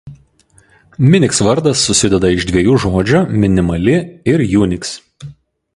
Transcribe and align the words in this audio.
Minix 1.15 1.41
vardas 1.47 1.83
susideda 1.89 2.33
iš 2.37 2.49
dviejų 2.53 2.79
žodžių 2.85 3.21
"minimali" 3.45 3.99
ir 4.35 4.45
"Unix". 4.65 4.97